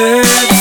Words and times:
heard 0.00 0.59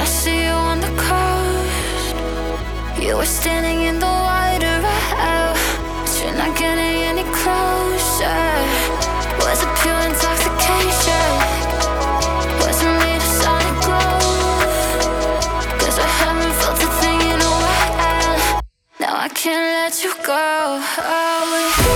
I 0.00 0.04
see 0.04 0.44
you 0.46 0.52
on 0.52 0.80
the 0.80 0.92
coast. 0.96 2.16
You 3.04 3.18
were 3.18 3.26
standing 3.26 3.82
in 3.82 3.98
the 3.98 4.06
water, 4.06 4.76
oh, 5.28 5.52
but 6.00 6.24
you're 6.24 6.38
not 6.42 6.56
getting 6.56 6.96
any 7.12 7.24
closer. 7.40 8.40
Was 9.44 9.60
it 9.62 9.72
pure 9.80 10.00
intoxication? 10.08 11.28
Was 12.64 12.80
it 12.80 12.92
made 13.02 13.20
of 13.20 13.32
sonic 13.42 13.76
glow? 13.84 14.16
Cause 15.80 15.98
I 15.98 16.08
haven't 16.22 16.54
felt 16.62 16.80
a 16.82 16.90
thing 17.02 17.20
in 17.32 17.38
a 17.50 17.54
while. 17.64 18.62
Now 19.00 19.14
I 19.26 19.28
can't 19.28 19.66
let 19.84 20.02
you 20.02 20.14
go. 20.24 21.89